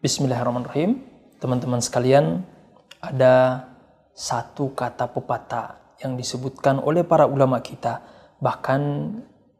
Bismillahirrahmanirrahim. 0.00 0.96
Teman-teman 1.44 1.84
sekalian, 1.84 2.40
ada 3.04 3.68
satu 4.16 4.72
kata 4.72 5.12
pepatah 5.12 5.76
yang 6.00 6.16
disebutkan 6.16 6.80
oleh 6.80 7.04
para 7.04 7.28
ulama 7.28 7.60
kita. 7.60 8.00
Bahkan 8.40 8.80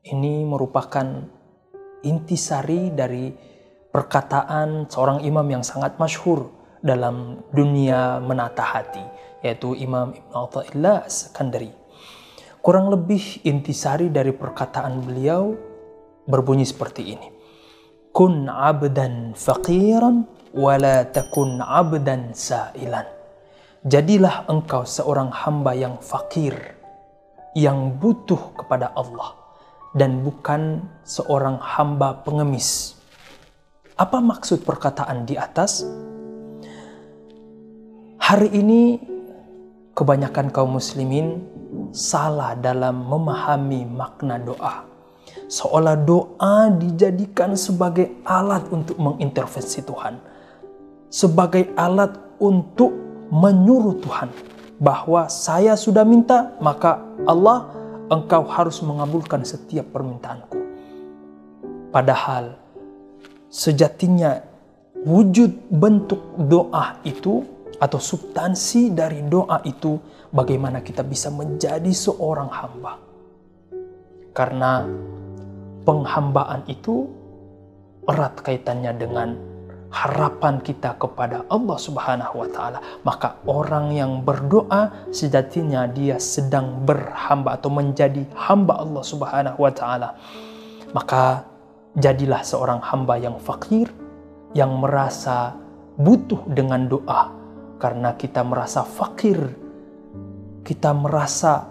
ini 0.09 0.41
merupakan 0.49 1.05
intisari 2.01 2.89
dari 2.89 3.37
perkataan 3.93 4.89
seorang 4.89 5.21
imam 5.29 5.45
yang 5.45 5.61
sangat 5.61 6.01
masyhur 6.01 6.49
dalam 6.81 7.45
dunia 7.53 8.17
menata 8.25 8.65
hati, 8.65 9.05
yaitu 9.45 9.77
Imam 9.77 10.17
Ibn 10.17 10.33
Atta'illah 10.33 11.05
Sekandari. 11.05 11.69
Kurang 12.65 12.89
lebih 12.89 13.45
intisari 13.45 14.09
dari 14.09 14.33
perkataan 14.33 15.05
beliau 15.05 15.53
berbunyi 16.25 16.65
seperti 16.65 17.13
ini. 17.13 17.40
Kun 18.11 18.51
abdan 18.51 19.39
faqiran 19.39 20.27
wala 20.51 21.07
takun 21.07 21.63
abdan 21.63 22.35
sa'ilan. 22.35 23.07
Jadilah 23.87 24.51
engkau 24.51 24.83
seorang 24.85 25.31
hamba 25.31 25.73
yang 25.79 25.97
fakir, 26.03 26.53
yang 27.55 27.97
butuh 27.97 28.53
kepada 28.59 28.93
Allah, 28.99 29.39
dan 29.95 30.27
bukan 30.27 30.85
seorang 31.07 31.63
hamba 31.63 32.21
pengemis. 32.27 32.99
Apa 33.95 34.19
maksud 34.19 34.67
perkataan 34.67 35.25
di 35.25 35.39
atas? 35.39 35.87
Hari 38.21 38.49
ini 38.53 39.01
kebanyakan 39.95 40.51
kaum 40.51 40.77
muslimin 40.77 41.47
salah 41.95 42.59
dalam 42.59 43.07
memahami 43.07 43.87
makna 43.87 44.37
doa. 44.43 44.90
Seolah 45.51 45.99
doa 45.99 46.71
dijadikan 46.71 47.59
sebagai 47.59 48.23
alat 48.23 48.71
untuk 48.71 48.95
mengintervensi 49.03 49.83
Tuhan. 49.83 50.15
Sebagai 51.11 51.75
alat 51.75 52.15
untuk 52.39 52.95
menyuruh 53.35 53.99
Tuhan 53.99 54.31
bahwa 54.79 55.27
saya 55.27 55.75
sudah 55.75 56.07
minta, 56.07 56.55
maka 56.63 57.03
Allah 57.27 57.67
engkau 58.15 58.47
harus 58.47 58.79
mengabulkan 58.87 59.43
setiap 59.43 59.91
permintaanku. 59.91 60.55
Padahal 61.91 62.55
sejatinya 63.51 64.47
wujud 65.03 65.67
bentuk 65.67 66.47
doa 66.47 67.03
itu 67.03 67.43
atau 67.83 67.99
substansi 67.99 68.95
dari 68.95 69.27
doa 69.27 69.59
itu 69.67 69.99
bagaimana 70.31 70.79
kita 70.79 71.03
bisa 71.03 71.27
menjadi 71.35 71.91
seorang 71.91 72.51
hamba. 72.55 73.03
Karena 74.31 74.87
penghambaan 75.85 76.65
itu 76.69 77.09
erat 78.09 78.41
kaitannya 78.41 78.93
dengan 78.97 79.29
harapan 79.91 80.63
kita 80.63 80.95
kepada 80.97 81.43
Allah 81.51 81.79
Subhanahu 81.79 82.35
wa 82.47 82.49
taala. 82.49 82.79
Maka 83.03 83.43
orang 83.45 83.91
yang 83.91 84.23
berdoa 84.23 85.11
sejatinya 85.11 85.91
dia 85.91 86.17
sedang 86.23 86.87
berhamba 86.87 87.59
atau 87.59 87.69
menjadi 87.75 88.23
hamba 88.39 88.79
Allah 88.79 89.03
Subhanahu 89.03 89.59
wa 89.59 89.73
taala. 89.75 90.15
Maka 90.95 91.43
jadilah 91.99 92.43
seorang 92.47 92.79
hamba 92.83 93.19
yang 93.19 93.37
fakir 93.43 93.91
yang 94.55 94.79
merasa 94.79 95.55
butuh 95.99 96.43
dengan 96.51 96.87
doa 96.87 97.31
karena 97.83 98.15
kita 98.15 98.47
merasa 98.47 98.87
fakir, 98.87 99.39
kita 100.63 100.95
merasa 100.95 101.67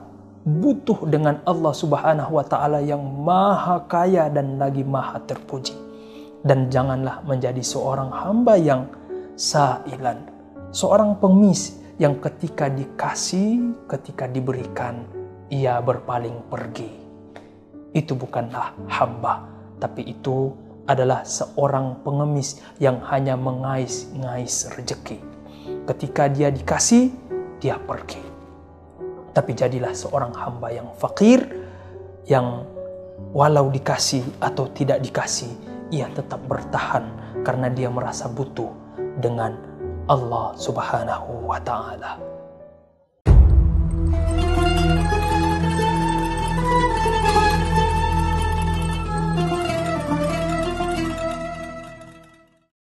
butuh 0.47 1.03
dengan 1.07 1.43
Allah 1.43 1.73
Subhanahu 1.75 2.39
wa 2.39 2.45
taala 2.47 2.79
yang 2.79 3.01
maha 3.01 3.83
kaya 3.87 4.31
dan 4.31 4.55
lagi 4.55 4.83
maha 4.87 5.19
terpuji. 5.23 5.75
Dan 6.39 6.71
janganlah 6.71 7.19
menjadi 7.27 7.59
seorang 7.59 8.15
hamba 8.15 8.55
yang 8.55 8.87
sailan, 9.35 10.23
seorang 10.71 11.19
pengemis 11.19 11.79
yang 11.99 12.15
ketika 12.23 12.71
dikasih, 12.71 13.75
ketika 13.91 14.23
diberikan, 14.31 15.03
ia 15.51 15.83
berpaling 15.83 16.47
pergi. 16.47 16.87
Itu 17.91 18.15
bukanlah 18.15 18.71
hamba, 18.87 19.43
tapi 19.83 20.07
itu 20.07 20.55
adalah 20.87 21.27
seorang 21.27 21.99
pengemis 22.07 22.63
yang 22.79 23.03
hanya 23.11 23.35
mengais-ngais 23.35 24.71
rejeki. 24.79 25.19
Ketika 25.85 26.31
dia 26.31 26.49
dikasih, 26.49 27.11
dia 27.59 27.75
pergi. 27.75 28.28
Tapi 29.29 29.51
jadilah 29.53 29.93
seorang 29.93 30.33
hamba 30.35 30.73
yang 30.73 30.89
fakir, 30.97 31.45
yang 32.25 32.65
walau 33.31 33.69
dikasih 33.69 34.25
atau 34.41 34.69
tidak 34.73 34.99
dikasih, 35.05 35.51
ia 35.93 36.09
tetap 36.13 36.41
bertahan 36.45 37.05
karena 37.45 37.69
dia 37.69 37.89
merasa 37.89 38.29
butuh 38.29 38.69
dengan 39.21 39.57
Allah 40.09 40.57
Subhanahu 40.57 41.45
wa 41.45 41.61
Ta'ala. 41.61 42.17